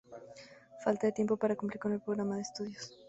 [0.83, 2.91] Falta de tiempo para cumplir con el programa de estudios.